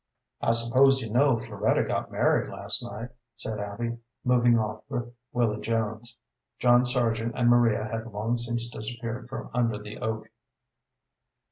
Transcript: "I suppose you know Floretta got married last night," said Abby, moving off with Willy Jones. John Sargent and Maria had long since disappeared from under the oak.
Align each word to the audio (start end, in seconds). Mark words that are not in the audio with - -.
"I 0.41 0.53
suppose 0.53 0.99
you 0.99 1.11
know 1.11 1.37
Floretta 1.37 1.83
got 1.83 2.11
married 2.11 2.49
last 2.49 2.81
night," 2.81 3.09
said 3.35 3.59
Abby, 3.59 3.99
moving 4.23 4.57
off 4.57 4.81
with 4.89 5.13
Willy 5.31 5.61
Jones. 5.61 6.17
John 6.57 6.87
Sargent 6.87 7.35
and 7.35 7.47
Maria 7.51 7.83
had 7.87 8.11
long 8.11 8.35
since 8.35 8.67
disappeared 8.67 9.29
from 9.29 9.51
under 9.53 9.77
the 9.77 9.99
oak. 9.99 10.31